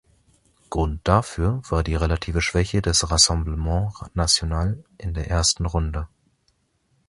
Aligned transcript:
Grund 0.71 0.99
dafür 1.07 1.61
war 1.69 1.83
die 1.83 1.93
relative 1.95 2.41
Schwäche 2.41 2.81
des 2.81 3.11
Rassemblement 3.11 3.93
National 4.15 4.83
in 4.97 5.13
der 5.13 5.27
ersten 5.29 5.67
Runde. 5.67 6.07